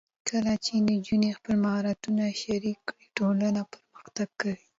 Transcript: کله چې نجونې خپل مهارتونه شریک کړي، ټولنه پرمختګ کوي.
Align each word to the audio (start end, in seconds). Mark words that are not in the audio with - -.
کله 0.29 0.53
چې 0.65 0.73
نجونې 0.89 1.29
خپل 1.37 1.53
مهارتونه 1.63 2.23
شریک 2.41 2.77
کړي، 2.89 3.05
ټولنه 3.17 3.61
پرمختګ 3.71 4.29
کوي. 4.41 4.61